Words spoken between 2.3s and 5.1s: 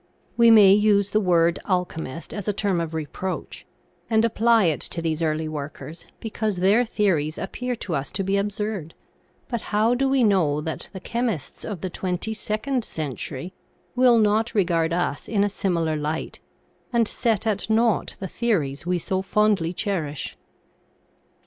as a term of reproach, and apply it to